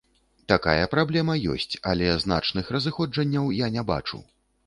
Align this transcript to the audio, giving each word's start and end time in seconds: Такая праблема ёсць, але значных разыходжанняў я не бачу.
Такая 0.51 0.85
праблема 0.93 1.35
ёсць, 1.55 1.75
але 1.91 2.07
значных 2.25 2.73
разыходжанняў 2.77 3.45
я 3.59 3.67
не 3.79 3.87
бачу. 3.93 4.23